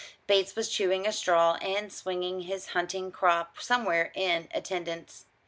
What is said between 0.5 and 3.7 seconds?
was chewing a straw and swinging his hunting crop